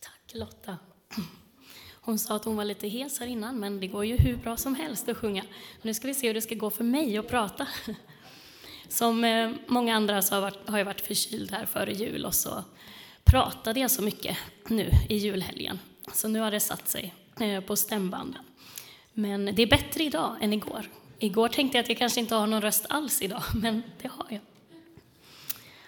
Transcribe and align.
Tack 0.00 0.34
Lotta. 0.34 0.78
Hon 1.92 2.18
sa 2.18 2.36
att 2.36 2.44
hon 2.44 2.56
var 2.56 2.64
lite 2.64 2.88
hes 2.88 3.20
här 3.20 3.26
innan, 3.26 3.60
men 3.60 3.80
det 3.80 3.86
går 3.86 4.04
ju 4.04 4.16
hur 4.16 4.36
bra 4.36 4.56
som 4.56 4.74
helst 4.74 5.08
att 5.08 5.16
sjunga. 5.16 5.44
Nu 5.82 5.94
ska 5.94 6.06
vi 6.06 6.14
se 6.14 6.26
hur 6.26 6.34
det 6.34 6.42
ska 6.42 6.54
gå 6.54 6.70
för 6.70 6.84
mig 6.84 7.18
att 7.18 7.28
prata. 7.28 7.68
Som 8.88 9.24
eh, 9.24 9.50
många 9.66 9.96
andra 9.96 10.22
så 10.22 10.50
har 10.66 10.78
jag 10.78 10.84
varit 10.84 11.00
förkyld 11.00 11.50
här 11.50 11.66
före 11.66 11.92
jul 11.92 12.24
och 12.24 12.34
så 12.34 12.64
pratade 13.24 13.80
jag 13.80 13.90
så 13.90 14.02
mycket 14.02 14.36
nu 14.66 14.90
i 15.08 15.16
julhelgen. 15.16 15.78
Så 16.12 16.28
nu 16.28 16.40
har 16.40 16.50
det 16.50 16.60
satt 16.60 16.88
sig 16.88 17.14
eh, 17.40 17.60
på 17.60 17.76
stämbanden. 17.76 18.42
Men 19.12 19.44
det 19.44 19.62
är 19.62 19.66
bättre 19.66 20.04
idag 20.04 20.36
än 20.40 20.52
igår. 20.52 20.90
Igår 21.18 21.48
tänkte 21.48 21.78
jag 21.78 21.82
att 21.82 21.88
jag 21.88 21.98
kanske 21.98 22.20
inte 22.20 22.34
har 22.34 22.46
någon 22.46 22.62
röst 22.62 22.86
alls 22.88 23.22
idag, 23.22 23.42
men 23.54 23.82
det 24.02 24.08
har 24.08 24.26
jag. 24.28 24.40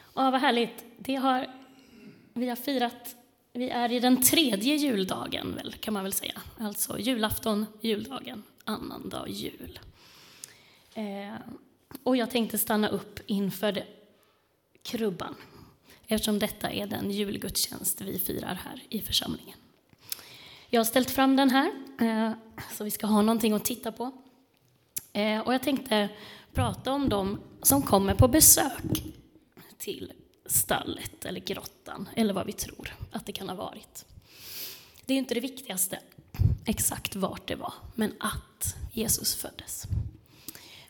Och 0.02 0.32
vad 0.32 0.40
härligt. 0.40 0.84
Det 0.98 1.14
har, 1.14 1.46
vi 2.34 2.48
har 2.48 2.56
firat, 2.56 3.16
vi 3.52 3.68
är 3.68 3.92
i 3.92 4.00
den 4.00 4.22
tredje 4.22 4.76
juldagen 4.76 5.54
väl, 5.54 5.72
kan 5.72 5.94
man 5.94 6.02
väl 6.02 6.12
säga. 6.12 6.40
Alltså 6.58 6.98
julafton, 6.98 7.66
juldagen, 7.80 8.42
annandag 8.64 9.28
jul. 9.28 9.78
Eh, 10.94 11.34
och 12.02 12.16
jag 12.16 12.30
tänkte 12.30 12.58
stanna 12.58 12.88
upp 12.88 13.20
inför 13.26 13.84
krubban 14.82 15.34
eftersom 16.06 16.38
detta 16.38 16.70
är 16.70 16.86
den 16.86 17.10
julgudstjänst 17.10 18.00
vi 18.00 18.18
firar 18.18 18.54
här 18.54 18.82
i 18.88 19.00
församlingen. 19.00 19.58
Jag 20.70 20.80
har 20.80 20.84
ställt 20.84 21.10
fram 21.10 21.36
den 21.36 21.50
här, 21.50 21.72
eh, 22.00 22.32
så 22.72 22.84
vi 22.84 22.90
ska 22.90 23.06
ha 23.06 23.22
någonting 23.22 23.52
att 23.52 23.64
titta 23.64 23.92
på. 23.92 24.10
Eh, 25.12 25.40
och 25.40 25.54
jag 25.54 25.62
tänkte 25.62 26.08
prata 26.52 26.92
om 26.92 27.08
dem 27.08 27.40
som 27.62 27.82
kommer 27.82 28.14
på 28.14 28.28
besök 28.28 29.02
till 29.78 30.12
stallet 30.46 31.24
eller 31.24 31.40
grottan, 31.40 32.08
eller 32.16 32.34
vad 32.34 32.46
vi 32.46 32.52
tror 32.52 32.94
att 33.12 33.26
det 33.26 33.32
kan 33.32 33.48
ha 33.48 33.56
varit. 33.56 34.04
Det 35.04 35.14
är 35.14 35.18
inte 35.18 35.34
det 35.34 35.40
viktigaste, 35.40 35.98
exakt 36.64 37.16
vart 37.16 37.48
det 37.48 37.54
var, 37.54 37.74
men 37.94 38.12
att 38.20 38.76
Jesus 38.92 39.34
föddes. 39.34 39.84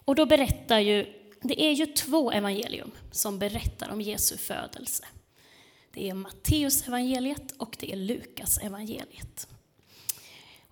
Och 0.05 0.15
då 0.15 0.27
berättar 0.27 0.79
ju, 0.79 1.13
det 1.43 1.63
är 1.63 1.73
ju 1.73 1.87
två 1.87 2.33
evangelium 2.33 2.91
som 3.11 3.39
berättar 3.39 3.89
om 3.91 4.01
Jesu 4.01 4.37
födelse. 4.37 5.05
Det 5.93 6.11
är 6.11 6.15
Matteus 6.15 6.89
evangeliet 6.89 7.53
och 7.59 7.77
det 7.81 7.93
är 7.93 7.97
Lukas 7.97 8.59
evangeliet. 8.59 9.49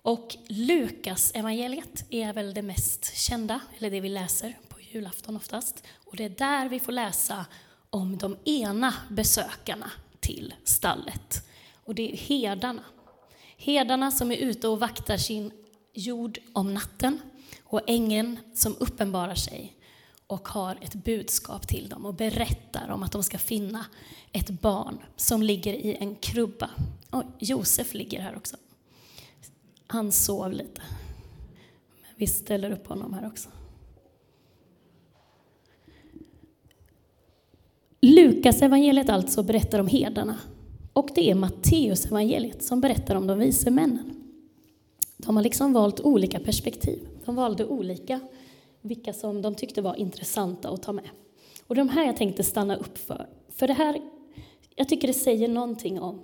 Och 0.01 0.35
Lukas 0.47 1.31
evangeliet 1.35 2.05
är 2.09 2.33
väl 2.33 2.53
det 2.53 2.61
mest 2.61 3.17
kända, 3.17 3.59
eller 3.77 3.91
det 3.91 4.01
vi 4.01 4.09
läser 4.09 4.57
på 4.67 4.79
julafton 4.79 5.35
oftast. 5.35 5.83
Och 6.05 6.15
det 6.15 6.23
är 6.23 6.29
där 6.29 6.69
vi 6.69 6.79
får 6.79 6.91
läsa 6.91 7.45
om 7.93 8.17
de 8.17 8.37
ena 8.45 8.93
besökarna 9.09 9.91
till 10.19 10.53
stallet. 10.63 11.47
Och 11.85 11.95
det 11.95 12.11
är 12.11 12.17
herdarna. 12.17 12.83
Herdarna 13.57 14.11
som 14.11 14.31
är 14.31 14.35
ute 14.35 14.67
och 14.67 14.79
vaktar 14.79 15.17
sin 15.17 15.51
jord 15.93 16.39
om 16.53 16.73
natten 16.73 17.19
och 17.63 17.81
ängeln 17.87 18.39
som 18.53 18.75
uppenbarar 18.79 19.35
sig 19.35 19.75
och 20.27 20.47
har 20.47 20.77
ett 20.81 20.93
budskap 20.93 21.67
till 21.67 21.89
dem 21.89 22.05
och 22.05 22.13
berättar 22.13 22.89
om 22.89 23.03
att 23.03 23.11
de 23.11 23.23
ska 23.23 23.37
finna 23.37 23.85
ett 24.31 24.49
barn 24.49 24.99
som 25.15 25.43
ligger 25.43 25.73
i 25.73 25.95
en 25.95 26.15
krubba. 26.15 26.69
Oj, 27.11 27.25
Josef 27.39 27.93
ligger 27.93 28.21
här 28.21 28.35
också. 28.35 28.57
Han 29.87 30.11
sov 30.11 30.51
lite. 30.51 30.81
Vi 32.15 32.27
ställer 32.27 32.71
upp 32.71 32.87
honom 32.87 33.13
här 33.13 33.27
också. 33.27 33.49
Lukas 38.05 38.61
evangeliet 38.61 39.09
alltså 39.09 39.43
berättar 39.43 39.79
om 39.79 39.87
herdarna 39.87 40.39
och 40.93 41.09
det 41.15 41.29
är 41.29 41.35
Matteus 41.35 42.05
evangeliet 42.05 42.63
som 42.63 42.81
berättar 42.81 43.15
om 43.15 43.27
de 43.27 43.39
vise 43.39 43.71
männen. 43.71 44.23
De 45.17 45.35
har 45.35 45.43
liksom 45.43 45.73
valt 45.73 45.99
olika 45.99 46.39
perspektiv. 46.39 47.07
De 47.25 47.35
valde 47.35 47.65
olika, 47.65 48.19
vilka 48.81 49.13
som 49.13 49.41
de 49.41 49.55
tyckte 49.55 49.81
var 49.81 49.95
intressanta 49.95 50.69
att 50.69 50.83
ta 50.83 50.93
med. 50.93 51.09
Och 51.67 51.75
de 51.75 51.89
här 51.89 52.05
jag 52.05 52.17
tänkte 52.17 52.43
stanna 52.43 52.75
upp 52.75 52.97
för. 52.97 53.29
För 53.49 53.67
det 53.67 53.73
här, 53.73 54.01
jag 54.75 54.89
tycker 54.89 55.07
det 55.07 55.13
säger 55.13 55.47
någonting 55.47 56.01
om 56.01 56.21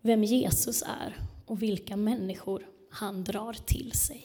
vem 0.00 0.24
Jesus 0.24 0.82
är 0.82 1.16
och 1.46 1.62
vilka 1.62 1.96
människor 1.96 2.66
han 2.90 3.24
drar 3.24 3.52
till 3.52 3.92
sig. 3.92 4.24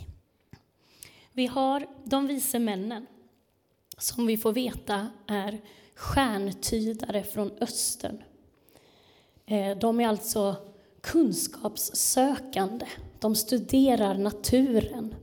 Vi 1.34 1.46
har 1.48 1.88
de 2.04 2.28
vise 2.28 2.60
männen, 2.60 3.06
som 3.98 4.26
vi 4.26 4.38
får 4.38 4.54
veta 4.54 5.08
är 5.28 5.60
stjärntydare 6.00 7.24
från 7.24 7.52
östern. 7.62 8.24
Eh, 9.46 9.78
de 9.78 10.00
är 10.00 10.08
alltså 10.08 10.56
kunskapssökande. 11.02 12.86
De 13.20 13.36
studerar 13.36 14.18
naturen, 14.18 15.16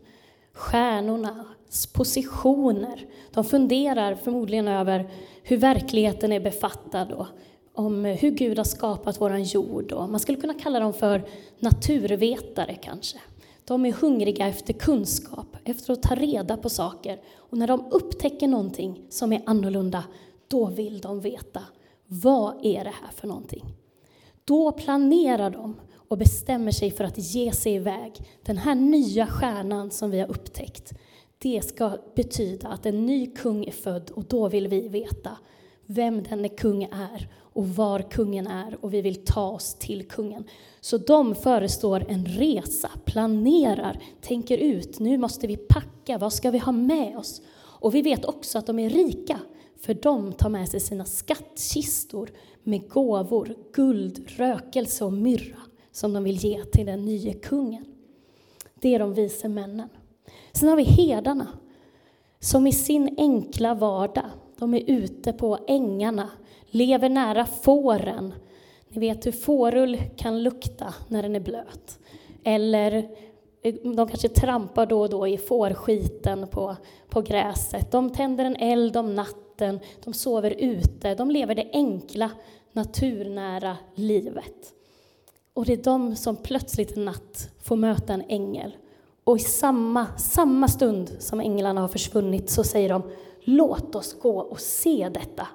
stjärnornas 0.53 1.87
positioner. 1.92 3.06
De 3.32 3.44
funderar 3.44 4.14
förmodligen 4.14 4.69
över 4.69 5.10
hur 5.42 5.56
verkligheten 5.56 6.32
är 6.32 6.41
befattad 6.41 7.12
och 7.12 7.26
om 7.75 8.04
hur 8.04 8.31
Gud 8.31 8.58
har 8.58 8.64
skapat 8.64 9.20
vår 9.20 9.38
jord. 9.38 9.93
Man 9.93 10.20
skulle 10.20 10.41
kunna 10.41 10.54
kalla 10.54 10.81
dem 10.81 10.93
för 10.93 11.28
naturvetare 11.58 12.75
kanske. 12.75 13.19
De 13.64 13.87
är 13.87 13.93
hungriga 13.93 14.48
efter 14.48 14.72
kunskap, 14.72 15.56
efter 15.64 15.93
att 15.93 16.03
ta 16.03 16.14
reda 16.14 16.56
på 16.56 16.69
saker. 16.70 17.20
Och 17.37 17.58
när 17.58 17.66
de 17.66 17.87
upptäcker 17.91 18.48
någonting 18.48 19.03
som 19.08 19.32
är 19.32 19.43
annorlunda, 19.47 20.04
då 20.48 20.66
vill 20.66 21.00
de 21.00 21.20
veta 21.20 21.62
vad 22.06 22.54
är 22.62 22.84
det 22.84 22.94
här 23.02 23.10
för 23.14 23.28
någonting. 23.28 23.64
Då 24.44 24.72
planerar 24.72 25.50
de 25.50 25.76
och 26.08 26.18
bestämmer 26.18 26.72
sig 26.72 26.90
för 26.90 27.04
att 27.04 27.18
ge 27.18 27.52
sig 27.52 27.74
iväg. 27.74 28.12
Den 28.42 28.58
här 28.58 28.74
nya 28.74 29.26
stjärnan 29.26 29.90
som 29.90 30.10
vi 30.10 30.20
har 30.20 30.30
upptäckt, 30.30 30.92
det 31.38 31.64
ska 31.64 31.98
betyda 32.14 32.68
att 32.68 32.86
en 32.86 33.06
ny 33.06 33.26
kung 33.26 33.64
är 33.64 33.72
född 33.72 34.10
och 34.10 34.24
då 34.24 34.48
vill 34.48 34.68
vi 34.68 34.88
veta 34.88 35.36
vem 35.86 36.22
denne 36.22 36.48
kung 36.48 36.84
är 36.84 37.28
och 37.38 37.68
var 37.68 38.00
kungen 38.00 38.46
är 38.46 38.78
och 38.80 38.94
vi 38.94 39.02
vill 39.02 39.24
ta 39.24 39.50
oss 39.50 39.74
till 39.74 40.08
kungen. 40.08 40.44
Så 40.80 40.98
de 40.98 41.34
förestår 41.34 42.04
en 42.08 42.26
resa, 42.26 42.90
planerar, 43.04 44.02
tänker 44.20 44.58
ut, 44.58 44.98
nu 44.98 45.18
måste 45.18 45.46
vi 45.46 45.56
packa, 45.56 46.18
vad 46.18 46.32
ska 46.32 46.50
vi 46.50 46.58
ha 46.58 46.72
med 46.72 47.18
oss? 47.18 47.42
Och 47.58 47.94
vi 47.94 48.02
vet 48.02 48.24
också 48.24 48.58
att 48.58 48.66
de 48.66 48.78
är 48.78 48.90
rika, 48.90 49.40
för 49.81 49.94
de 49.94 50.32
tar 50.32 50.48
med 50.48 50.69
sig 50.69 50.81
sina 50.81 51.04
skattkistor 51.04 52.31
med 52.62 52.88
gåvor, 52.88 53.54
guld, 53.72 54.25
rökelse 54.28 55.04
och 55.04 55.12
myrra 55.12 55.59
som 55.92 56.12
de 56.12 56.25
vill 56.25 56.37
ge 56.37 56.64
till 56.64 56.87
den 56.87 57.04
nye 57.04 57.32
kungen. 57.32 57.84
Det 58.75 58.94
är 58.94 58.98
de 58.98 59.14
vise 59.14 59.48
männen. 59.48 59.88
Sen 60.53 60.69
har 60.69 60.76
vi 60.76 60.82
herdarna 60.82 61.48
som 62.41 62.66
i 62.66 62.72
sin 62.72 63.14
enkla 63.19 63.75
vardag, 63.75 64.31
de 64.59 64.75
är 64.75 64.91
ute 64.91 65.32
på 65.32 65.59
ängarna, 65.66 66.31
lever 66.66 67.08
nära 67.08 67.47
fåren. 67.47 68.34
Ni 68.88 69.00
vet 69.00 69.26
hur 69.26 69.32
fårull 69.32 69.98
kan 70.16 70.43
lukta 70.43 70.94
när 71.08 71.22
den 71.22 71.37
är 71.37 71.41
blöt. 71.41 71.98
Eller 72.44 73.08
de 73.97 74.08
kanske 74.08 74.28
trampar 74.28 74.87
då 74.87 75.00
och 75.00 75.10
då 75.10 75.28
i 75.28 75.38
fårskiten 75.38 76.48
på, 76.48 76.76
på 77.08 77.20
gräset. 77.20 77.93
De 77.93 78.10
tänder 78.10 78.44
en 78.44 78.56
eld 78.56 78.97
om 78.97 79.14
natten, 79.14 79.45
de 80.05 80.12
sover 80.12 80.55
ute, 80.59 81.15
de 81.15 81.31
lever 81.31 81.55
det 81.55 81.71
enkla, 81.72 82.31
naturnära 82.72 83.77
livet. 83.94 84.72
Och 85.55 85.65
det 85.65 85.72
är 85.72 85.83
de 85.83 86.17
som 86.17 86.37
plötsligt 86.37 86.97
en 86.97 87.05
natt 87.05 87.50
får 87.62 87.77
möta 87.77 88.12
en 88.15 88.25
ängel. 88.28 88.77
Och 89.25 89.37
i 89.37 89.41
samma, 89.41 90.06
samma 90.19 90.69
stund 90.69 91.17
som 91.19 91.41
änglarna 91.41 91.81
har 91.81 91.89
försvunnit 91.89 92.50
så 92.50 92.65
säger 92.65 92.89
de 92.89 93.03
Låt 93.49 93.94
oss 93.94 94.21
gå 94.21 94.39
och 94.39 94.61
se 94.61 95.09
detta. 95.15 95.47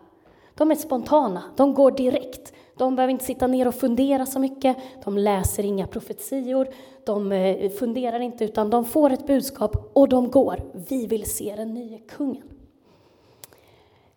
De 0.55 0.71
är 0.71 0.75
spontana, 0.75 1.43
de 1.57 1.73
går 1.73 1.91
direkt. 1.91 2.53
De 2.77 2.95
behöver 2.95 3.11
inte 3.11 3.25
sitta 3.25 3.47
ner 3.47 3.67
och 3.67 3.75
fundera 3.75 4.25
så 4.25 4.39
mycket, 4.39 4.77
de 5.03 5.17
läser 5.17 5.65
inga 5.65 5.87
profetior, 5.87 6.67
de 7.05 7.31
eh, 7.31 7.69
funderar 7.69 8.19
inte, 8.19 8.45
utan 8.45 8.69
de 8.69 8.85
får 8.85 9.09
ett 9.09 9.27
budskap 9.27 9.91
och 9.93 10.09
de 10.09 10.31
går. 10.31 10.63
Vi 10.89 11.07
vill 11.07 11.31
se 11.31 11.55
den 11.55 11.73
nya 11.73 11.97
kungen. 11.97 12.43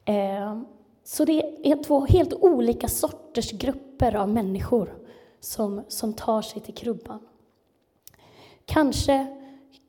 Eh, 0.05 0.61
så 1.05 1.25
det 1.25 1.71
är 1.71 1.83
två 1.83 2.07
helt 2.07 2.33
olika 2.35 2.89
sorters 2.89 3.53
grupper 3.53 4.15
av 4.15 4.29
människor 4.29 4.95
som, 5.41 5.83
som 5.89 6.13
tar 6.13 6.43
sig 6.43 6.63
till 6.63 6.75
krubban. 6.75 7.21
Kanske 8.65 9.27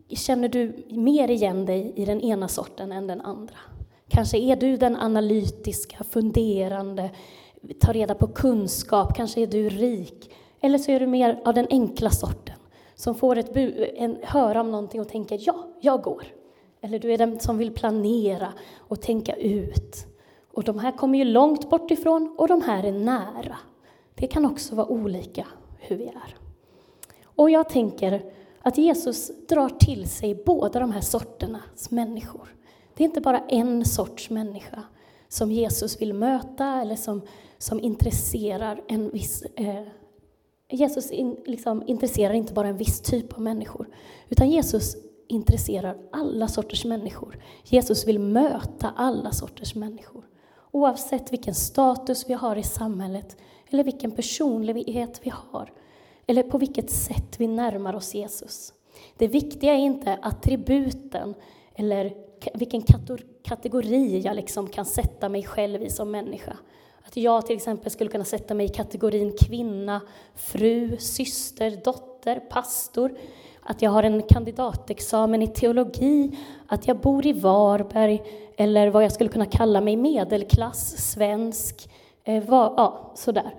känner 0.09 0.49
du 0.49 0.85
mer 0.89 1.31
igen 1.31 1.65
dig 1.65 1.93
i 1.95 2.05
den 2.05 2.21
ena 2.21 2.47
sorten 2.47 2.91
än 2.91 3.07
den 3.07 3.21
andra. 3.21 3.57
Kanske 4.07 4.37
är 4.37 4.55
du 4.55 4.77
den 4.77 4.95
analytiska, 4.95 6.03
funderande, 6.03 7.09
tar 7.79 7.93
reda 7.93 8.15
på 8.15 8.27
kunskap, 8.27 9.15
kanske 9.15 9.41
är 9.41 9.47
du 9.47 9.69
rik. 9.69 10.31
Eller 10.61 10.77
så 10.77 10.91
är 10.91 10.99
du 10.99 11.07
mer 11.07 11.41
av 11.45 11.53
den 11.53 11.67
enkla 11.69 12.09
sorten, 12.09 12.55
som 12.95 13.15
får 13.15 13.37
ett 13.37 13.55
en, 13.55 14.17
höra 14.23 14.61
om 14.61 14.71
någonting 14.71 15.01
och 15.01 15.09
tänker 15.09 15.39
ja, 15.41 15.67
jag 15.81 16.01
går. 16.01 16.23
Eller 16.85 16.99
du 16.99 17.13
är 17.13 17.17
den 17.17 17.39
som 17.39 17.57
vill 17.57 17.71
planera 17.71 18.53
och 18.77 19.01
tänka 19.01 19.35
ut. 19.35 20.05
Och 20.53 20.63
de 20.63 20.79
här 20.79 20.91
kommer 20.91 21.17
ju 21.17 21.23
långt 21.23 21.69
bort 21.69 21.91
ifrån 21.91 22.35
och 22.37 22.47
de 22.47 22.61
här 22.61 22.83
är 22.83 22.91
nära. 22.91 23.57
det 24.15 24.27
kan 24.27 24.45
också 24.45 24.75
vara 24.75 24.87
olika 24.87 25.47
hur 25.79 25.95
vi 25.95 26.05
är. 26.05 26.35
Och 27.23 27.49
jag 27.49 27.69
tänker 27.69 28.23
att 28.61 28.77
Jesus 28.77 29.31
drar 29.47 29.69
till 29.69 30.09
sig 30.09 30.43
båda 30.45 30.79
de 30.79 30.91
här 30.91 31.01
sorternas 31.01 31.91
människor. 31.91 32.55
Det 32.93 33.03
är 33.03 33.05
inte 33.05 33.21
bara 33.21 33.39
en 33.39 33.85
sorts 33.85 34.29
människa 34.29 34.83
som 35.27 35.51
Jesus 35.51 36.01
vill 36.01 36.13
möta 36.13 36.81
eller 36.81 36.95
som, 36.95 37.21
som 37.57 37.79
intresserar 37.79 38.81
en 38.87 39.09
viss... 39.09 39.41
Eh, 39.41 39.83
Jesus 40.69 41.11
in, 41.11 41.37
liksom, 41.45 41.83
intresserar 41.87 42.33
inte 42.33 42.53
bara 42.53 42.67
en 42.67 42.77
viss 42.77 43.01
typ 43.01 43.33
av 43.33 43.41
människor, 43.41 43.87
utan 44.29 44.49
Jesus 44.49 45.04
intresserar 45.27 45.97
alla 46.11 46.47
sorters 46.47 46.85
människor. 46.85 47.43
Jesus 47.63 48.07
vill 48.07 48.19
möta 48.19 48.93
alla 48.95 49.31
sorters 49.31 49.75
människor. 49.75 50.23
Oavsett 50.71 51.33
vilken 51.33 51.55
status 51.55 52.29
vi 52.29 52.33
har 52.33 52.55
i 52.55 52.63
samhället 52.63 53.37
eller 53.69 53.83
vilken 53.83 54.11
personlighet 54.11 55.19
vi 55.23 55.33
har 55.35 55.71
eller 56.27 56.43
på 56.43 56.57
vilket 56.57 56.89
sätt 56.89 57.35
vi 57.37 57.47
närmar 57.47 57.95
oss 57.95 58.15
Jesus. 58.15 58.73
Det 59.17 59.27
viktiga 59.27 59.73
är 59.73 59.77
inte 59.77 60.19
attributen 60.21 61.35
eller 61.75 62.13
vilken 62.53 62.83
kategori 63.43 64.19
jag 64.19 64.35
liksom 64.35 64.67
kan 64.67 64.85
sätta 64.85 65.29
mig 65.29 65.43
själv 65.43 65.83
i 65.83 65.89
som 65.89 66.11
människa. 66.11 66.57
Att 67.07 67.17
jag 67.17 67.45
till 67.45 67.55
exempel 67.55 67.91
skulle 67.91 68.09
kunna 68.09 68.25
sätta 68.25 68.53
mig 68.53 68.65
i 68.65 68.69
kategorin 68.69 69.33
kvinna, 69.39 70.01
fru, 70.35 70.97
syster, 70.97 71.81
dotter, 71.83 72.39
pastor. 72.39 73.17
Att 73.67 73.81
jag 73.81 73.91
har 73.91 74.03
en 74.03 74.21
kandidatexamen 74.21 75.41
i 75.41 75.47
teologi, 75.47 76.37
att 76.67 76.87
jag 76.87 76.97
bor 76.97 77.25
i 77.25 77.33
Varberg 77.33 78.21
eller 78.57 78.87
vad 78.87 79.03
jag 79.03 79.11
skulle 79.11 79.29
kunna 79.29 79.45
kalla 79.45 79.81
mig, 79.81 79.95
medelklass, 79.95 81.11
svensk, 81.11 81.89
eh, 82.23 82.43
va, 82.43 82.73
ja, 82.77 83.11
sådär. 83.15 83.53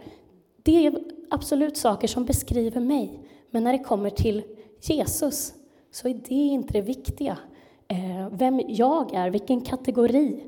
Det 0.62 0.87
är 0.87 0.94
absolut 1.31 1.76
saker 1.76 2.08
som 2.08 2.25
beskriver 2.25 2.81
mig, 2.81 3.20
men 3.50 3.64
när 3.64 3.73
det 3.73 3.79
kommer 3.79 4.11
till 4.11 4.43
Jesus 4.81 5.55
så 5.91 6.08
är 6.08 6.14
det 6.14 6.35
inte 6.35 6.73
det 6.73 6.81
viktiga. 6.81 7.38
Eh, 7.88 8.29
vem 8.31 8.62
jag 8.69 9.14
är, 9.14 9.31
vilken 9.31 9.61
kategori 9.61 10.44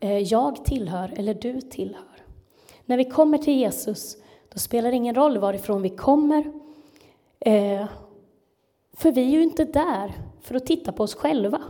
eh, 0.00 0.18
jag 0.18 0.64
tillhör 0.64 1.12
eller 1.16 1.34
du 1.34 1.60
tillhör. 1.60 2.04
När 2.86 2.96
vi 2.96 3.04
kommer 3.04 3.38
till 3.38 3.58
Jesus, 3.58 4.16
då 4.52 4.58
spelar 4.58 4.90
det 4.90 4.96
ingen 4.96 5.14
roll 5.14 5.38
varifrån 5.38 5.82
vi 5.82 5.90
kommer. 5.90 6.52
Eh, 7.40 7.84
för 8.96 9.12
vi 9.12 9.20
är 9.20 9.30
ju 9.30 9.42
inte 9.42 9.64
där 9.64 10.12
för 10.40 10.54
att 10.54 10.66
titta 10.66 10.92
på 10.92 11.02
oss 11.02 11.14
själva. 11.14 11.62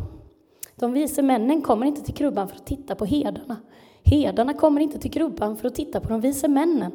De 0.75 0.93
vise 0.93 1.23
männen 1.23 1.63
kommer 1.63 1.87
inte 1.87 2.03
till 2.03 2.15
krubban 2.15 2.49
för 2.49 2.57
att 2.57 2.67
titta 2.67 2.95
på 2.95 3.05
herdarna. 3.05 3.57
Herdarna 4.05 4.55
kommer 4.55 4.81
inte 4.81 4.99
till 4.99 5.11
krubban 5.11 5.57
för 5.57 5.69
att 5.69 5.75
titta 5.75 6.01
på 6.01 6.09
de 6.09 6.21
vise 6.21 6.49
männen, 6.49 6.93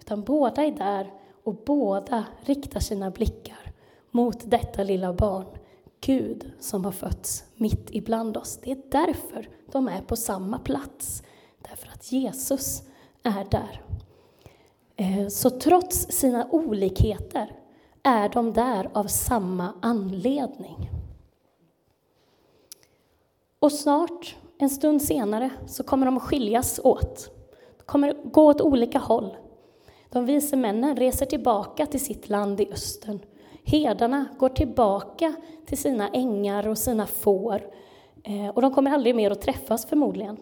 utan 0.00 0.22
båda 0.22 0.64
är 0.64 0.72
där 0.72 1.12
och 1.44 1.54
båda 1.54 2.24
riktar 2.40 2.80
sina 2.80 3.10
blickar 3.10 3.72
mot 4.10 4.50
detta 4.50 4.82
lilla 4.82 5.12
barn, 5.12 5.44
Gud 6.00 6.50
som 6.60 6.84
har 6.84 6.92
fötts 6.92 7.44
mitt 7.54 7.88
ibland 7.90 8.36
oss. 8.36 8.58
Det 8.62 8.70
är 8.70 8.82
därför 8.90 9.48
de 9.72 9.88
är 9.88 10.00
på 10.00 10.16
samma 10.16 10.58
plats, 10.58 11.22
därför 11.68 11.88
att 11.88 12.12
Jesus 12.12 12.82
är 13.22 13.46
där. 13.50 13.82
Eh, 14.96 15.28
så 15.28 15.50
trots 15.50 15.96
sina 15.96 16.48
olikheter 16.50 17.57
är 18.08 18.28
de 18.28 18.52
där 18.52 18.90
av 18.92 19.04
samma 19.04 19.72
anledning. 19.82 20.90
Och 23.58 23.72
snart, 23.72 24.36
en 24.58 24.70
stund 24.70 25.02
senare, 25.02 25.50
så 25.66 25.82
kommer 25.82 26.06
de 26.06 26.16
att 26.16 26.22
skiljas 26.22 26.80
åt. 26.84 27.30
De 27.78 27.84
kommer 27.84 28.14
gå 28.24 28.46
åt 28.46 28.60
olika 28.60 28.98
håll. 28.98 29.36
De 30.10 30.26
vise 30.26 30.56
männen 30.56 30.96
reser 30.96 31.26
tillbaka 31.26 31.86
till 31.86 32.04
sitt 32.04 32.28
land 32.28 32.60
i 32.60 32.72
östern. 32.72 33.20
Herdarna 33.64 34.26
går 34.38 34.48
tillbaka 34.48 35.34
till 35.66 35.78
sina 35.78 36.08
ängar 36.08 36.68
och 36.68 36.78
sina 36.78 37.06
får. 37.06 37.70
Eh, 38.24 38.48
och 38.48 38.62
de 38.62 38.74
kommer 38.74 38.90
aldrig 38.90 39.14
mer 39.14 39.30
att 39.30 39.40
träffas 39.40 39.86
förmodligen. 39.86 40.36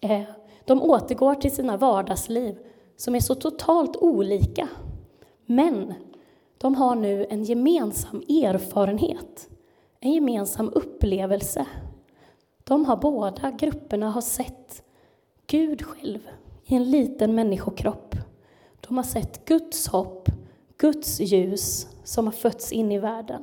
Eh, 0.00 0.22
de 0.64 0.82
återgår 0.82 1.34
till 1.34 1.54
sina 1.54 1.76
vardagsliv 1.76 2.58
som 2.96 3.14
är 3.14 3.20
så 3.20 3.34
totalt 3.34 3.96
olika. 3.96 4.68
Men 5.46 5.94
de 6.58 6.74
har 6.74 6.94
nu 6.94 7.26
en 7.30 7.44
gemensam 7.44 8.22
erfarenhet, 8.28 9.48
en 10.00 10.12
gemensam 10.12 10.70
upplevelse. 10.74 11.66
De 12.64 12.84
har 12.84 12.96
båda 12.96 13.50
grupperna 13.50 14.10
har 14.10 14.20
sett 14.20 14.82
Gud 15.46 15.82
själv 15.82 16.28
i 16.64 16.74
en 16.74 16.90
liten 16.90 17.34
människokropp. 17.34 18.14
De 18.88 18.96
har 18.96 19.04
sett 19.04 19.44
Guds 19.44 19.88
hopp, 19.88 20.28
Guds 20.76 21.20
ljus 21.20 21.86
som 22.04 22.24
har 22.24 22.32
fötts 22.32 22.72
in 22.72 22.92
i 22.92 22.98
världen. 22.98 23.42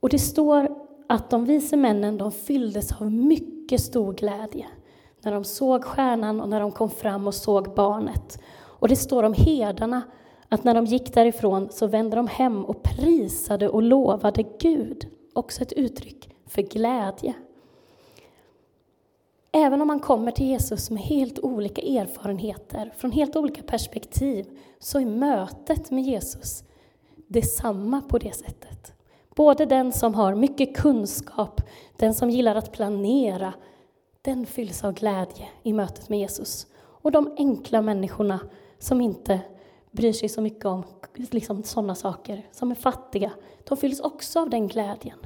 Och 0.00 0.08
det 0.08 0.18
står 0.18 0.68
att 1.06 1.30
de 1.30 1.44
vise 1.44 1.76
männen 1.76 2.18
de 2.18 2.32
fylldes 2.32 2.92
av 3.00 3.12
mycket 3.12 3.80
stor 3.80 4.12
glädje 4.12 4.66
när 5.20 5.32
de 5.32 5.44
såg 5.44 5.84
stjärnan 5.84 6.40
och 6.40 6.48
när 6.48 6.60
de 6.60 6.72
kom 6.72 6.90
fram 6.90 7.26
och 7.26 7.34
såg 7.34 7.74
barnet. 7.74 8.40
Och 8.56 8.88
det 8.88 8.96
står 8.96 9.22
om 9.22 9.34
herdarna 9.36 10.02
att 10.48 10.64
när 10.64 10.74
de 10.74 10.84
gick 10.84 11.14
därifrån 11.14 11.68
så 11.70 11.86
vände 11.86 12.16
de 12.16 12.28
hem 12.28 12.64
och 12.64 12.82
prisade 12.82 13.68
och 13.68 13.82
lovade 13.82 14.44
Gud. 14.58 15.08
Också 15.32 15.62
ett 15.62 15.72
uttryck 15.72 16.30
för 16.46 16.62
glädje. 16.62 17.34
Även 19.52 19.80
om 19.80 19.88
man 19.88 20.00
kommer 20.00 20.30
till 20.30 20.46
Jesus 20.46 20.90
med 20.90 21.02
helt 21.02 21.38
olika 21.38 21.82
erfarenheter, 21.82 22.92
från 22.96 23.12
helt 23.12 23.36
olika 23.36 23.62
perspektiv, 23.62 24.46
så 24.78 25.00
är 25.00 25.06
mötet 25.06 25.90
med 25.90 26.04
Jesus 26.04 26.64
detsamma 27.26 28.02
på 28.08 28.18
det 28.18 28.34
sättet. 28.34 28.92
Både 29.34 29.66
den 29.66 29.92
som 29.92 30.14
har 30.14 30.34
mycket 30.34 30.76
kunskap, 30.76 31.60
den 31.96 32.14
som 32.14 32.30
gillar 32.30 32.54
att 32.54 32.72
planera, 32.72 33.52
den 34.22 34.46
fylls 34.46 34.84
av 34.84 34.92
glädje 34.92 35.48
i 35.62 35.72
mötet 35.72 36.08
med 36.08 36.18
Jesus. 36.18 36.66
Och 36.76 37.12
de 37.12 37.34
enkla 37.38 37.82
människorna 37.82 38.40
som 38.78 39.00
inte 39.00 39.40
bryr 39.90 40.12
sig 40.12 40.28
så 40.28 40.40
mycket 40.40 40.64
om 40.64 40.84
liksom, 41.14 41.62
sådana 41.62 41.94
saker, 41.94 42.46
som 42.52 42.70
är 42.70 42.74
fattiga, 42.74 43.32
de 43.64 43.76
fylls 43.76 44.00
också 44.00 44.40
av 44.40 44.50
den 44.50 44.68
glädjen. 44.68 45.18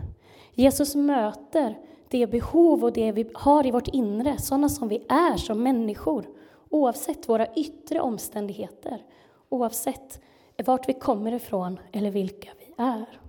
Jesus 0.54 0.94
möter 0.94 1.78
det 2.08 2.26
behov 2.26 2.84
och 2.84 2.92
det 2.92 3.12
vi 3.12 3.30
har 3.34 3.66
i 3.66 3.70
vårt 3.70 3.88
inre, 3.88 4.38
sådana 4.38 4.68
som 4.68 4.88
vi 4.88 5.06
är 5.08 5.36
som 5.36 5.62
människor, 5.62 6.28
oavsett 6.68 7.28
våra 7.28 7.54
yttre 7.54 8.00
omständigheter, 8.00 9.04
oavsett 9.48 10.20
vart 10.64 10.88
vi 10.88 10.94
kommer 10.94 11.32
ifrån 11.32 11.80
eller 11.92 12.10
vilka 12.10 12.48
vi 12.58 12.74
är. 12.76 13.20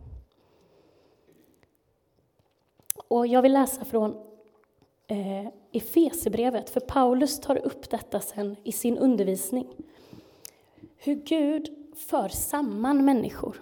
Och 3.07 3.27
jag 3.27 3.41
vill 3.41 3.53
läsa 3.53 3.85
från 3.85 4.15
eh, 5.07 5.47
Efesebrevet, 5.71 6.69
för 6.69 6.79
Paulus 6.79 7.39
tar 7.39 7.65
upp 7.65 7.89
detta 7.89 8.19
sen 8.19 8.55
i 8.63 8.71
sin 8.71 8.97
undervisning. 8.97 9.67
Hur 11.03 11.15
Gud 11.15 11.69
för 11.95 12.29
samman 12.29 13.05
människor. 13.05 13.61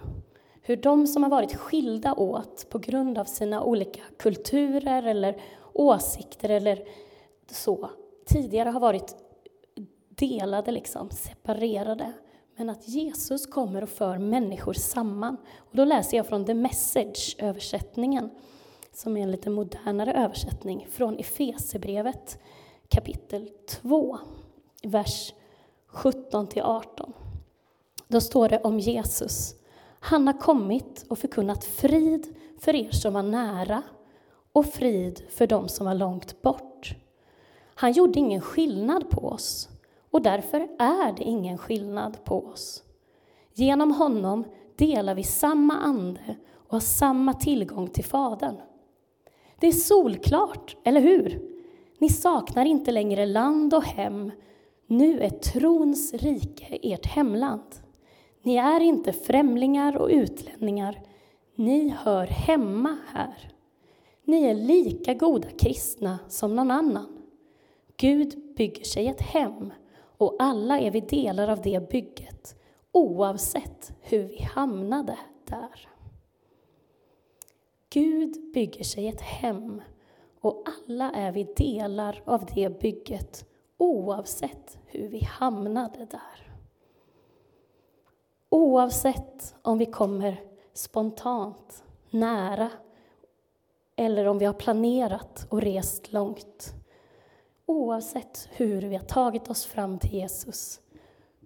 Hur 0.62 0.76
de 0.76 1.06
som 1.06 1.22
har 1.22 1.30
varit 1.30 1.56
skilda 1.56 2.14
åt 2.14 2.66
på 2.70 2.78
grund 2.78 3.18
av 3.18 3.24
sina 3.24 3.62
olika 3.62 4.00
kulturer 4.18 5.02
eller 5.02 5.40
åsikter 5.72 6.48
eller 6.48 6.88
så, 7.50 7.90
tidigare 8.26 8.68
har 8.68 8.80
varit 8.80 9.16
delade, 10.08 10.70
liksom, 10.70 11.10
separerade. 11.10 12.12
Men 12.56 12.70
att 12.70 12.88
Jesus 12.88 13.46
kommer 13.46 13.82
och 13.82 13.88
för 13.88 14.18
människor 14.18 14.72
samman. 14.72 15.36
Och 15.58 15.76
då 15.76 15.84
läser 15.84 16.16
jag 16.16 16.26
från 16.26 16.44
The 16.44 16.54
Message-översättningen 16.54 18.30
som 18.92 19.16
är 19.16 19.22
en 19.22 19.30
lite 19.30 19.50
modernare 19.50 20.12
översättning 20.12 20.86
från 20.90 21.18
Efesebrevet 21.18 22.38
kapitel 22.88 23.50
2, 23.66 24.18
vers 24.82 25.34
17 25.86 26.48
18. 26.62 27.12
Då 28.10 28.20
står 28.20 28.48
det 28.48 28.60
om 28.60 28.78
Jesus. 28.78 29.54
Han 30.00 30.26
har 30.26 30.38
kommit 30.38 31.04
och 31.08 31.18
förkunnat 31.18 31.64
frid 31.64 32.26
för 32.58 32.74
er 32.74 32.90
som 32.90 33.14
var 33.14 33.22
nära 33.22 33.82
och 34.52 34.66
frid 34.66 35.22
för 35.30 35.46
dem 35.46 35.68
som 35.68 35.86
var 35.86 35.94
långt 35.94 36.42
bort. 36.42 36.94
Han 37.74 37.92
gjorde 37.92 38.18
ingen 38.18 38.40
skillnad 38.40 39.10
på 39.10 39.20
oss 39.28 39.68
och 40.10 40.22
därför 40.22 40.60
är 40.78 41.16
det 41.16 41.22
ingen 41.22 41.58
skillnad 41.58 42.24
på 42.24 42.46
oss. 42.46 42.82
Genom 43.54 43.92
honom 43.92 44.44
delar 44.76 45.14
vi 45.14 45.24
samma 45.24 45.74
ande 45.74 46.36
och 46.52 46.72
har 46.72 46.80
samma 46.80 47.34
tillgång 47.34 47.88
till 47.88 48.04
Fadern. 48.04 48.56
Det 49.58 49.66
är 49.66 49.72
solklart, 49.72 50.76
eller 50.84 51.00
hur? 51.00 51.42
Ni 51.98 52.08
saknar 52.08 52.64
inte 52.64 52.92
längre 52.92 53.26
land 53.26 53.74
och 53.74 53.84
hem. 53.84 54.30
Nu 54.86 55.20
är 55.20 55.30
trons 55.30 56.14
rike 56.14 56.78
ert 56.82 57.06
hemland. 57.06 57.62
Ni 58.42 58.56
är 58.56 58.80
inte 58.80 59.12
främlingar 59.12 59.96
och 59.96 60.08
utlänningar. 60.08 61.02
Ni 61.54 61.88
hör 61.88 62.26
hemma 62.26 62.98
här. 63.06 63.52
Ni 64.24 64.44
är 64.44 64.54
lika 64.54 65.14
goda 65.14 65.48
kristna 65.50 66.18
som 66.28 66.56
någon 66.56 66.70
annan. 66.70 67.22
Gud 67.96 68.54
bygger 68.56 68.84
sig 68.84 69.06
ett 69.08 69.20
hem 69.20 69.72
och 70.16 70.36
alla 70.38 70.80
är 70.80 70.90
vi 70.90 71.00
delar 71.00 71.48
av 71.48 71.62
det 71.62 71.90
bygget, 71.90 72.56
oavsett 72.92 73.92
hur 74.00 74.22
vi 74.22 74.42
hamnade 74.42 75.18
där. 75.44 75.88
Gud 77.90 78.52
bygger 78.54 78.84
sig 78.84 79.08
ett 79.08 79.20
hem 79.20 79.82
och 80.40 80.64
alla 80.66 81.10
är 81.10 81.32
vi 81.32 81.44
delar 81.56 82.22
av 82.24 82.46
det 82.54 82.80
bygget, 82.80 83.44
oavsett 83.76 84.78
hur 84.86 85.08
vi 85.08 85.24
hamnade 85.24 86.06
där. 86.10 86.49
Oavsett 88.52 89.54
om 89.62 89.78
vi 89.78 89.86
kommer 89.86 90.40
spontant, 90.72 91.84
nära 92.10 92.70
eller 93.96 94.24
om 94.24 94.38
vi 94.38 94.44
har 94.44 94.52
planerat 94.52 95.46
och 95.50 95.60
rest 95.60 96.12
långt. 96.12 96.74
Oavsett 97.66 98.48
hur 98.52 98.82
vi 98.82 98.96
har 98.96 99.04
tagit 99.04 99.50
oss 99.50 99.64
fram 99.64 99.98
till 99.98 100.14
Jesus, 100.14 100.80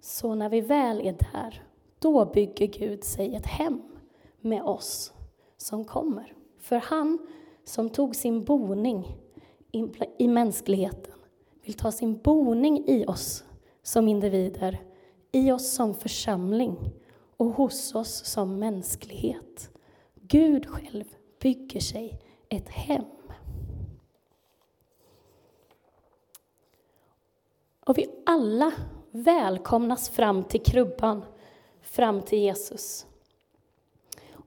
så 0.01 0.35
när 0.35 0.49
vi 0.49 0.61
väl 0.61 1.01
är 1.01 1.15
där, 1.31 1.63
då 1.99 2.25
bygger 2.25 2.67
Gud 2.67 3.03
sig 3.03 3.35
ett 3.35 3.45
hem 3.45 3.81
med 4.41 4.63
oss 4.63 5.13
som 5.57 5.85
kommer. 5.85 6.33
För 6.59 6.75
han 6.75 7.27
som 7.63 7.89
tog 7.89 8.15
sin 8.15 8.43
boning 8.43 9.17
i 10.17 10.27
mänskligheten 10.27 11.13
vill 11.65 11.73
ta 11.73 11.91
sin 11.91 12.17
boning 12.17 12.87
i 12.87 13.05
oss 13.05 13.43
som 13.83 14.07
individer, 14.07 14.81
i 15.35 15.51
oss 15.51 15.71
som 15.71 15.93
församling 15.93 16.91
och 17.37 17.45
hos 17.45 17.95
oss 17.95 18.25
som 18.25 18.59
mänsklighet. 18.59 19.69
Gud 20.21 20.65
själv 20.65 21.03
bygger 21.39 21.79
sig 21.79 22.19
ett 22.49 22.69
hem. 22.69 23.05
Och 27.85 27.97
vi 27.97 28.05
alla 28.25 28.71
välkomnas 29.11 30.09
fram 30.09 30.43
till 30.43 30.63
krubban, 30.63 31.25
fram 31.81 32.21
till 32.21 32.39
Jesus. 32.39 33.05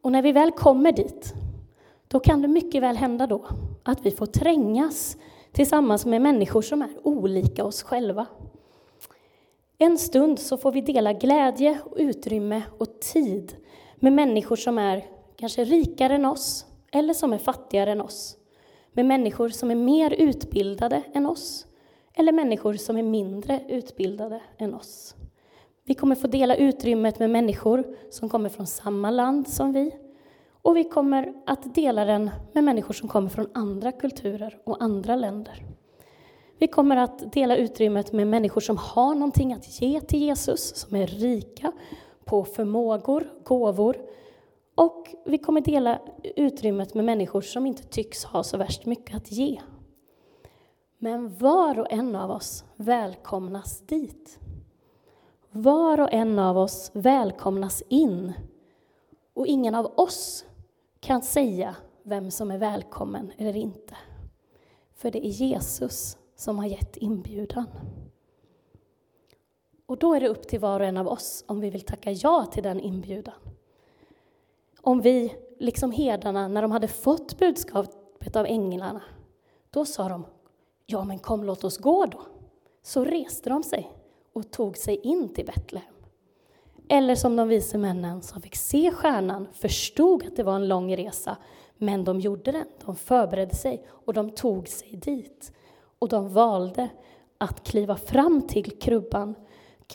Och 0.02 0.12
när 0.12 0.22
vi 0.22 0.32
väl 0.32 0.50
kommer 0.50 0.92
dit, 0.92 1.34
då 2.08 2.20
kan 2.20 2.42
det 2.42 2.48
mycket 2.48 2.82
väl 2.82 2.96
hända 2.96 3.26
då 3.26 3.46
att 3.82 4.06
vi 4.06 4.10
får 4.10 4.26
trängas 4.26 5.16
tillsammans 5.52 6.06
med 6.06 6.22
människor 6.22 6.62
som 6.62 6.82
är 6.82 6.90
olika 7.02 7.64
oss 7.64 7.82
själva. 7.82 8.26
En 9.80 9.98
stund 9.98 10.38
så 10.38 10.56
får 10.56 10.72
vi 10.72 10.80
dela 10.80 11.12
glädje, 11.12 11.78
utrymme 11.96 12.62
och 12.78 13.00
tid 13.00 13.56
med 13.96 14.12
människor 14.12 14.56
som 14.56 14.78
är 14.78 15.04
kanske 15.36 15.64
rikare 15.64 16.14
än 16.14 16.24
oss 16.24 16.66
eller 16.92 17.14
som 17.14 17.32
är 17.32 17.38
fattigare 17.38 17.92
än 17.92 18.00
oss. 18.00 18.36
Med 18.92 19.06
människor 19.06 19.48
som 19.48 19.70
är 19.70 19.74
mer 19.74 20.10
utbildade 20.10 21.02
än 21.14 21.26
oss 21.26 21.66
eller 22.14 22.32
människor 22.32 22.74
som 22.74 22.96
är 22.96 23.02
mindre 23.02 23.60
utbildade 23.68 24.40
än 24.58 24.74
oss. 24.74 25.14
Vi 25.84 25.94
kommer 25.94 26.14
få 26.14 26.26
dela 26.26 26.56
utrymmet 26.56 27.18
med 27.18 27.30
människor 27.30 27.96
som 28.10 28.28
kommer 28.28 28.48
från 28.48 28.66
samma 28.66 29.10
land 29.10 29.48
som 29.48 29.72
vi 29.72 29.90
och 30.62 30.76
vi 30.76 30.84
kommer 30.84 31.32
att 31.46 31.74
dela 31.74 32.04
den 32.04 32.30
med 32.52 32.64
människor 32.64 32.94
som 32.94 33.08
kommer 33.08 33.28
från 33.28 33.48
andra 33.54 33.92
kulturer 33.92 34.58
och 34.64 34.82
andra 34.82 35.16
länder. 35.16 35.77
Vi 36.58 36.66
kommer 36.66 36.96
att 36.96 37.32
dela 37.32 37.56
utrymmet 37.56 38.12
med 38.12 38.26
människor 38.26 38.60
som 38.60 38.76
har 38.76 39.14
någonting 39.14 39.52
att 39.52 39.80
ge 39.80 40.00
till 40.00 40.22
Jesus, 40.22 40.76
som 40.76 40.96
är 40.96 41.06
rika 41.06 41.72
på 42.24 42.44
förmågor, 42.44 43.32
gåvor. 43.44 43.96
Och 44.74 45.14
vi 45.24 45.38
kommer 45.38 45.60
dela 45.60 45.98
utrymmet 46.36 46.94
med 46.94 47.04
människor 47.04 47.40
som 47.40 47.66
inte 47.66 47.82
tycks 47.82 48.24
ha 48.24 48.42
så 48.42 48.56
värst 48.56 48.86
mycket 48.86 49.16
att 49.16 49.32
ge. 49.32 49.60
Men 50.98 51.36
var 51.36 51.78
och 51.78 51.92
en 51.92 52.16
av 52.16 52.30
oss 52.30 52.64
välkomnas 52.76 53.80
dit. 53.80 54.38
Var 55.50 56.00
och 56.00 56.12
en 56.12 56.38
av 56.38 56.58
oss 56.58 56.90
välkomnas 56.94 57.82
in. 57.88 58.32
Och 59.34 59.46
ingen 59.46 59.74
av 59.74 59.92
oss 59.96 60.44
kan 61.00 61.22
säga 61.22 61.76
vem 62.02 62.30
som 62.30 62.50
är 62.50 62.58
välkommen 62.58 63.32
eller 63.38 63.56
inte. 63.56 63.96
För 64.94 65.10
det 65.10 65.26
är 65.26 65.30
Jesus 65.30 66.17
som 66.38 66.58
har 66.58 66.66
gett 66.66 66.96
inbjudan. 66.96 67.66
Och 69.86 69.98
då 69.98 70.14
är 70.14 70.20
det 70.20 70.28
upp 70.28 70.48
till 70.48 70.60
var 70.60 70.80
och 70.80 70.86
en 70.86 70.96
av 70.96 71.08
oss 71.08 71.44
om 71.46 71.60
vi 71.60 71.70
vill 71.70 71.84
tacka 71.84 72.12
ja 72.12 72.46
till 72.52 72.62
den 72.62 72.80
inbjudan. 72.80 73.34
Om 74.80 75.00
vi, 75.00 75.34
liksom 75.58 75.92
herdarna, 75.92 76.48
när 76.48 76.62
de 76.62 76.70
hade 76.70 76.88
fått 76.88 77.38
budskapet 77.38 78.36
av 78.36 78.46
änglarna, 78.46 79.02
då 79.70 79.84
sa 79.84 80.08
de 80.08 80.26
Ja, 80.86 81.04
men 81.04 81.18
kom, 81.18 81.44
låt 81.44 81.64
oss 81.64 81.78
gå 81.78 82.06
då. 82.06 82.20
Så 82.82 83.04
reste 83.04 83.50
de 83.50 83.62
sig 83.62 83.92
och 84.32 84.50
tog 84.50 84.76
sig 84.76 84.96
in 84.96 85.28
till 85.28 85.46
Betlehem. 85.46 85.94
Eller 86.88 87.14
som 87.14 87.36
de 87.36 87.48
vise 87.48 87.78
männen 87.78 88.22
som 88.22 88.42
fick 88.42 88.56
se 88.56 88.92
stjärnan 88.92 89.48
förstod 89.52 90.26
att 90.26 90.36
det 90.36 90.42
var 90.42 90.54
en 90.54 90.68
lång 90.68 90.96
resa, 90.96 91.36
men 91.76 92.04
de 92.04 92.20
gjorde 92.20 92.52
den. 92.52 92.66
De 92.84 92.96
förberedde 92.96 93.54
sig 93.54 93.86
och 93.88 94.14
de 94.14 94.30
tog 94.30 94.68
sig 94.68 94.96
dit. 94.96 95.52
Och 95.98 96.08
de 96.08 96.28
valde 96.28 96.90
att 97.38 97.64
kliva 97.64 97.96
fram 97.96 98.42
till 98.42 98.78
krubban, 98.78 99.34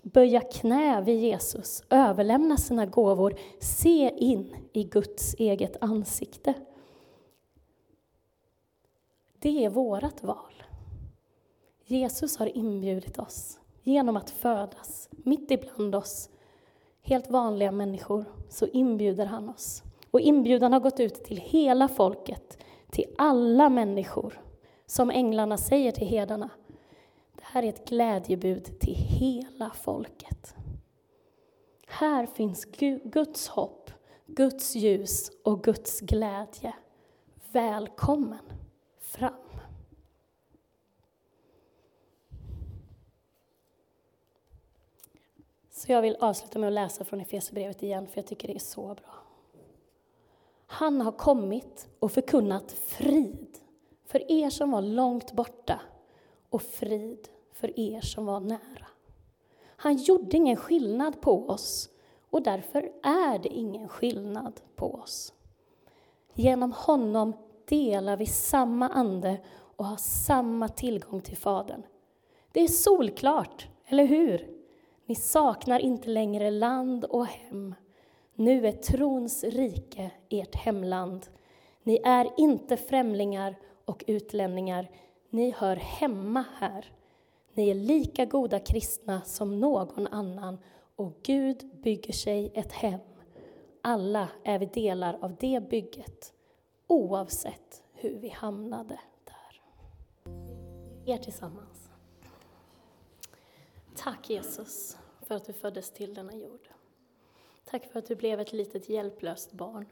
böja 0.03 0.41
knä 0.41 1.01
vid 1.01 1.19
Jesus, 1.21 1.83
överlämna 1.89 2.57
sina 2.57 2.85
gåvor, 2.85 3.35
se 3.59 4.11
in 4.17 4.55
i 4.73 4.83
Guds 4.83 5.35
eget 5.37 5.77
ansikte. 5.81 6.53
Det 9.39 9.65
är 9.65 9.69
vårt 9.69 10.23
val. 10.23 10.63
Jesus 11.85 12.37
har 12.37 12.57
inbjudit 12.57 13.19
oss 13.19 13.59
genom 13.83 14.17
att 14.17 14.29
födas 14.29 15.09
mitt 15.11 15.51
ibland 15.51 15.95
oss, 15.95 16.29
helt 17.01 17.29
vanliga 17.29 17.71
människor, 17.71 18.25
så 18.49 18.67
inbjuder 18.67 19.25
han 19.25 19.49
oss. 19.49 19.83
Och 20.11 20.19
inbjudan 20.19 20.73
har 20.73 20.79
gått 20.79 20.99
ut 20.99 21.23
till 21.23 21.37
hela 21.37 21.87
folket, 21.87 22.57
till 22.89 23.05
alla 23.17 23.69
människor. 23.69 24.39
Som 24.85 25.09
änglarna 25.11 25.57
säger 25.57 25.91
till 25.91 26.07
herdarna. 26.07 26.49
Det 27.35 27.43
här 27.43 27.63
är 27.63 27.69
ett 27.69 27.89
glädjebud 27.89 28.79
till 28.79 28.95
hela 28.95 29.69
folket. 29.69 30.55
Här 31.87 32.25
finns 32.25 32.65
Guds 33.03 33.47
hopp, 33.47 33.91
Guds 34.25 34.75
ljus 34.75 35.31
och 35.43 35.63
Guds 35.63 35.99
glädje. 35.99 36.73
Välkommen 37.51 38.45
fram. 38.99 39.33
Så 45.69 45.91
jag 45.91 46.01
vill 46.01 46.15
avsluta 46.19 46.59
med 46.59 46.67
att 46.67 46.73
läsa 46.73 47.05
från 47.05 47.19
Efesierbrevet 47.21 47.83
igen, 47.83 48.07
för 48.07 48.17
jag 48.17 48.27
tycker 48.27 48.47
det 48.47 48.55
är 48.55 48.59
så 48.59 48.87
bra. 48.87 49.15
Han 50.65 51.01
har 51.01 51.11
kommit 51.11 51.87
och 51.99 52.11
förkunnat 52.11 52.71
frid 52.71 53.42
för 54.13 54.31
er 54.31 54.49
som 54.49 54.71
var 54.71 54.81
långt 54.81 55.31
borta 55.31 55.79
och 56.49 56.61
frid 56.61 57.27
för 57.51 57.79
er 57.79 58.01
som 58.01 58.25
var 58.25 58.39
nära. 58.39 58.87
Han 59.65 59.95
gjorde 59.97 60.37
ingen 60.37 60.55
skillnad 60.55 61.21
på 61.21 61.49
oss 61.49 61.89
och 62.29 62.43
därför 62.43 62.91
är 63.03 63.39
det 63.39 63.49
ingen 63.49 63.89
skillnad 63.89 64.61
på 64.75 64.93
oss. 64.93 65.33
Genom 66.33 66.71
honom 66.71 67.33
delar 67.65 68.17
vi 68.17 68.25
samma 68.25 68.89
ande 68.89 69.37
och 69.53 69.85
har 69.85 69.97
samma 69.97 70.67
tillgång 70.69 71.21
till 71.21 71.37
Fadern. 71.37 71.83
Det 72.51 72.59
är 72.59 72.67
solklart, 72.67 73.67
eller 73.85 74.05
hur? 74.05 74.49
Ni 75.05 75.15
saknar 75.15 75.79
inte 75.79 76.09
längre 76.09 76.51
land 76.51 77.05
och 77.05 77.25
hem. 77.25 77.75
Nu 78.33 78.67
är 78.67 78.71
trons 78.71 79.43
rike 79.43 80.11
ert 80.29 80.55
hemland. 80.55 81.25
Ni 81.83 81.99
är 82.03 82.29
inte 82.37 82.77
främlingar 82.77 83.55
och 83.85 84.03
utlänningar. 84.07 84.91
Ni 85.29 85.51
hör 85.51 85.75
hemma 85.75 86.45
här. 86.57 86.91
Ni 87.53 87.69
är 87.69 87.75
lika 87.75 88.25
goda 88.25 88.59
kristna 88.59 89.21
som 89.21 89.59
någon 89.59 90.07
annan 90.07 90.57
och 90.95 91.13
Gud 91.23 91.69
bygger 91.83 92.13
sig 92.13 92.51
ett 92.53 92.71
hem. 92.71 92.99
Alla 93.81 94.29
är 94.43 94.59
vi 94.59 94.65
delar 94.65 95.17
av 95.21 95.35
det 95.39 95.69
bygget, 95.69 96.33
oavsett 96.87 97.83
hur 97.93 98.19
vi 98.19 98.29
hamnade 98.29 98.99
där. 99.25 99.61
Er 101.05 101.17
tillsammans. 101.17 101.89
Tack 103.95 104.29
Jesus 104.29 104.97
för 105.21 105.35
att 105.35 105.45
du 105.45 105.53
föddes 105.53 105.91
till 105.91 106.13
denna 106.13 106.35
jord. 106.35 106.69
Tack 107.65 107.85
för 107.85 107.99
att 107.99 108.07
du 108.07 108.15
blev 108.15 108.39
ett 108.39 108.53
litet 108.53 108.89
hjälplöst 108.89 109.51
barn. 109.51 109.85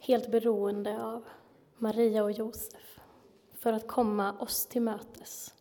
Helt 0.00 0.30
beroende 0.30 1.04
av 1.04 1.24
Maria 1.78 2.24
och 2.24 2.32
Josef 2.32 3.00
för 3.52 3.72
att 3.72 3.88
komma 3.88 4.32
oss 4.38 4.66
till 4.66 4.82
mötes. 4.82 5.54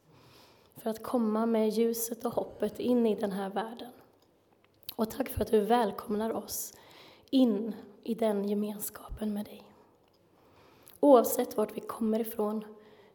För 0.77 0.89
att 0.89 1.03
komma 1.03 1.45
med 1.45 1.69
ljuset 1.69 2.25
och 2.25 2.34
hoppet 2.34 2.79
in 2.79 3.05
i 3.05 3.15
den 3.15 3.31
här 3.31 3.50
världen. 3.50 3.91
Och 4.95 5.12
tack 5.12 5.29
för 5.29 5.41
att 5.41 5.51
du 5.51 5.60
välkomnar 5.60 6.34
oss 6.34 6.74
in 7.29 7.75
i 8.03 8.13
den 8.13 8.50
gemenskapen 8.50 9.34
med 9.34 9.45
dig. 9.45 9.63
Oavsett 11.00 11.57
vart 11.57 11.77
vi 11.77 11.81
kommer 11.81 12.19
ifrån, 12.19 12.65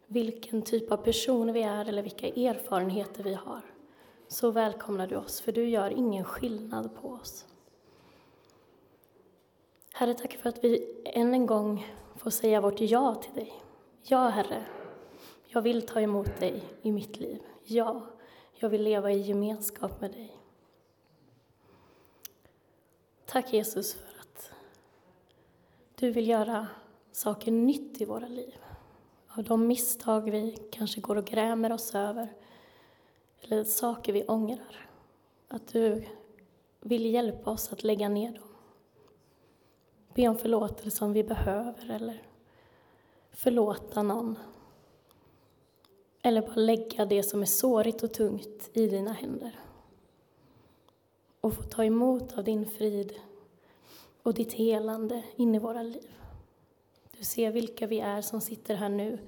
vilken 0.07 0.62
typ 0.62 0.92
av 0.92 0.97
person 0.97 1.52
vi 1.52 1.62
är 1.62 1.88
eller 1.88 2.02
vilka 2.02 2.28
erfarenheter 2.28 3.23
vi 3.23 3.35
har, 3.35 3.62
så 4.28 4.50
välkomnar 4.50 5.07
du 5.07 5.16
oss, 5.16 5.40
för 5.40 5.52
du 5.52 5.69
gör 5.69 5.90
ingen 5.90 6.25
skillnad 6.25 6.95
på 7.02 7.09
oss. 7.09 7.47
Herre, 10.00 10.14
tack 10.14 10.37
för 10.37 10.49
att 10.49 10.64
vi 10.64 11.02
än 11.04 11.35
en 11.35 11.47
gång 11.47 11.87
får 12.16 12.30
säga 12.30 12.61
vårt 12.61 12.80
ja 12.80 13.14
till 13.14 13.35
dig. 13.35 13.52
Ja, 14.02 14.28
Herre, 14.28 14.64
jag 15.47 15.62
vill 15.62 15.87
ta 15.87 16.00
emot 16.00 16.40
dig 16.40 16.62
i 16.83 16.92
mitt 16.92 17.21
liv. 17.21 17.42
Ja, 17.64 18.02
jag 18.54 18.69
vill 18.69 18.83
leva 18.83 19.12
i 19.12 19.21
gemenskap 19.21 20.00
med 20.00 20.11
dig. 20.12 20.37
Tack 23.26 23.52
Jesus 23.52 23.95
för 23.95 24.21
att 24.21 24.52
du 25.95 26.11
vill 26.11 26.28
göra 26.28 26.66
saker 27.12 27.52
nytt 27.52 28.00
i 28.00 28.04
våra 28.04 28.28
liv. 28.28 28.57
Av 29.28 29.45
de 29.45 29.66
misstag 29.66 30.30
vi 30.30 30.57
kanske 30.71 31.00
går 31.00 31.16
och 31.16 31.25
grämer 31.25 31.73
oss 31.73 31.95
över, 31.95 32.33
eller 33.40 33.64
saker 33.64 34.12
vi 34.12 34.25
ångrar. 34.25 34.88
Att 35.49 35.69
du 35.69 36.07
vill 36.80 37.07
hjälpa 37.07 37.50
oss 37.50 37.73
att 37.73 37.85
lägga 37.85 38.09
ner 38.09 38.33
dem. 38.33 38.50
Be 40.14 40.29
om 40.29 40.38
förlåtelse 40.38 41.05
om 41.05 41.12
vi 41.12 41.25
behöver, 41.25 41.90
eller 41.90 42.23
förlåta 43.31 44.02
någon. 44.02 44.38
Eller 46.23 46.40
bara 46.43 46.55
lägga 46.55 47.05
det 47.05 47.23
som 47.23 47.43
är 47.43 47.47
sårigt 47.47 48.02
och 48.02 48.12
tungt 48.12 48.71
i 48.73 48.87
dina 48.87 49.12
händer. 49.12 49.59
Och 51.40 51.55
få 51.55 51.62
ta 51.62 51.85
emot 51.85 52.38
av 52.38 52.45
din 52.45 52.67
frid 52.67 53.14
och 54.23 54.35
ditt 54.35 54.52
helande 54.52 55.23
in 55.37 55.55
i 55.55 55.59
våra 55.59 55.83
liv. 55.83 56.11
Du 57.19 57.25
ser 57.25 57.50
vilka 57.50 57.87
vi 57.87 58.00
är 58.00 58.23
som 58.23 58.40
sitter 58.40 58.75
här 58.75 58.88
nu. 58.88 59.19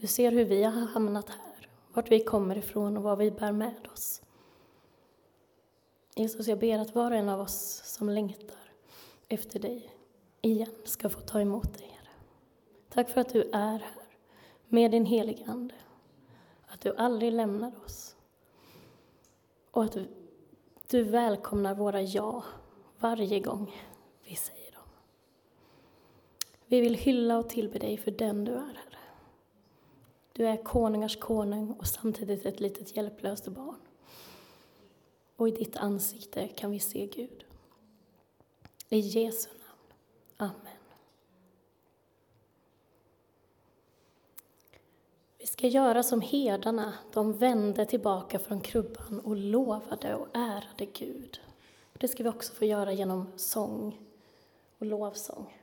Du 0.00 0.06
ser 0.06 0.32
hur 0.32 0.44
vi 0.44 0.62
har 0.62 0.72
hamnat 0.72 1.28
här, 1.28 1.68
vart 1.92 2.10
vi 2.10 2.20
kommer 2.20 2.58
ifrån 2.58 2.96
och 2.96 3.02
vad 3.02 3.18
vi 3.18 3.30
bär 3.30 3.52
med 3.52 3.88
oss. 3.92 4.22
Jesus, 6.14 6.48
jag 6.48 6.58
ber 6.58 6.78
att 6.78 6.94
var 6.94 7.10
och 7.10 7.16
en 7.16 7.28
av 7.28 7.40
oss 7.40 7.82
som 7.84 8.08
längtar 8.08 8.72
efter 9.28 9.60
dig 9.60 9.97
igen 10.40 10.72
ska 10.84 11.08
få 11.08 11.20
ta 11.20 11.40
emot 11.40 11.78
dig, 11.78 11.86
Herre. 11.86 12.12
Tack 12.88 13.08
för 13.08 13.20
att 13.20 13.32
du 13.32 13.42
är 13.42 13.78
här 13.78 13.82
med 14.68 14.90
din 14.90 15.06
helige 15.06 15.44
Ande. 15.46 15.74
Att 16.66 16.80
du 16.80 16.96
aldrig 16.96 17.32
lämnar 17.32 17.72
oss. 17.84 18.16
Och 19.70 19.84
att 19.84 19.96
du 20.88 21.02
välkomnar 21.02 21.74
våra 21.74 22.02
ja 22.02 22.44
varje 22.98 23.40
gång 23.40 23.76
vi 24.24 24.36
säger 24.36 24.72
dem. 24.72 24.88
Vi 26.66 26.80
vill 26.80 26.94
hylla 26.94 27.38
och 27.38 27.48
tillbe 27.48 27.78
dig 27.78 27.96
för 27.96 28.10
den 28.10 28.44
du 28.44 28.52
är, 28.52 28.58
Herre. 28.58 28.98
Du 30.32 30.46
är 30.46 30.56
konungars 30.56 31.16
konung 31.16 31.70
och 31.72 31.86
samtidigt 31.86 32.46
ett 32.46 32.60
litet 32.60 32.96
hjälplöst 32.96 33.48
barn. 33.48 33.80
Och 35.36 35.48
i 35.48 35.50
ditt 35.50 35.76
ansikte 35.76 36.48
kan 36.48 36.70
vi 36.70 36.80
se 36.80 37.06
Gud. 37.06 37.44
I 38.88 38.98
Jesu. 38.98 39.57
Amen. 40.40 40.54
Vi 45.38 45.46
ska 45.46 45.66
göra 45.66 46.02
som 46.02 46.20
herdarna, 46.20 46.94
de 47.12 47.32
vände 47.32 47.86
tillbaka 47.86 48.38
från 48.38 48.60
krubban 48.60 49.20
och 49.24 49.36
lovade 49.36 50.14
och 50.14 50.28
ärade 50.32 50.86
Gud. 50.86 51.40
Det 51.92 52.08
ska 52.08 52.22
vi 52.22 52.28
också 52.28 52.52
få 52.54 52.64
göra 52.64 52.92
genom 52.92 53.32
sång 53.36 53.98
och 54.78 54.86
lovsång. 54.86 55.58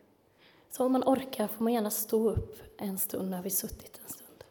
Så 0.72 0.86
om 0.86 0.92
man 0.92 1.04
orkar 1.04 1.48
får 1.48 1.64
man 1.64 1.74
gärna 1.74 1.92
stå 1.92 2.30
upp 2.30 2.62
en 2.78 2.98
stund 2.98 3.30
när 3.30 3.42
vi 3.42 3.50
suttit 3.50 4.00
en 4.04 4.10
stund. 4.10 4.44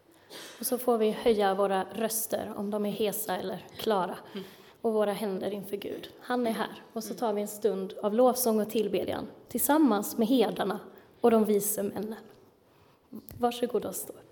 Och 0.61 0.67
så 0.67 0.79
får 0.79 0.99
vi 0.99 1.11
höja 1.11 1.55
våra 1.55 1.85
röster, 1.95 2.53
om 2.57 2.71
de 2.71 2.87
är 2.87 2.91
hesa 2.91 3.37
eller 3.37 3.67
klara, 3.79 4.17
mm 4.33 4.45
och 4.85 4.93
våra 4.93 5.13
händer 5.13 5.51
inför 5.51 5.77
Gud. 5.77 6.11
Han 6.21 6.47
är 6.47 6.51
här. 6.51 6.83
Och 6.93 7.05
så 7.05 7.15
tar 7.15 7.33
vi 7.33 7.43
en 7.43 7.49
stund 7.49 7.93
av 8.03 8.15
lovsång 8.15 8.61
och 8.61 8.71
tillbedjan 8.71 9.27
tillsammans 9.49 10.19
med 10.19 10.29
herdarna 10.29 10.81
och 11.21 11.31
de 11.31 11.45
vise 11.45 11.83
männen. 11.83 12.15
Varsågod 13.39 13.85
och 13.85 13.95
stå 13.95 14.13
upp. 14.13 14.24